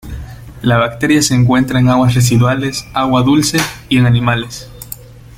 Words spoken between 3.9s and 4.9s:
en animales.